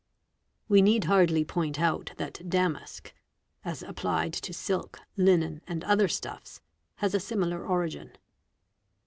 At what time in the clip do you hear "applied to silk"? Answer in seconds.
3.83-4.97